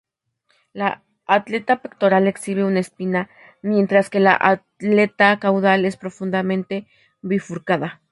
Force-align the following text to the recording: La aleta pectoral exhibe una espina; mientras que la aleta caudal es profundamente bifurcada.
La 0.73 1.03
aleta 1.27 1.83
pectoral 1.83 2.25
exhibe 2.27 2.63
una 2.63 2.79
espina; 2.79 3.29
mientras 3.61 4.09
que 4.09 4.19
la 4.19 4.33
aleta 4.79 5.37
caudal 5.37 5.85
es 5.85 5.95
profundamente 5.95 6.87
bifurcada. 7.21 8.01